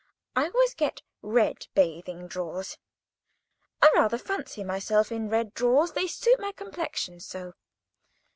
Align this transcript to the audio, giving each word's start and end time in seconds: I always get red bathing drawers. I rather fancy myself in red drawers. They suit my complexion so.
I 0.35 0.45
always 0.47 0.73
get 0.73 1.03
red 1.21 1.67
bathing 1.75 2.25
drawers. 2.27 2.79
I 3.83 3.91
rather 3.93 4.17
fancy 4.17 4.63
myself 4.63 5.11
in 5.11 5.29
red 5.29 5.53
drawers. 5.53 5.91
They 5.91 6.07
suit 6.07 6.39
my 6.39 6.53
complexion 6.53 7.19
so. 7.19 7.53